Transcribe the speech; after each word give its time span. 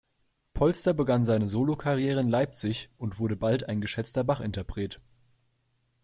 Polster 0.55 0.95
begann 0.95 1.23
seine 1.23 1.47
Solokarriere 1.47 2.21
in 2.21 2.27
Leipzig 2.29 2.89
und 2.97 3.19
wurde 3.19 3.35
bald 3.35 3.69
ein 3.69 3.81
geschätzter 3.81 4.23
Bach-Interpret. 4.23 4.99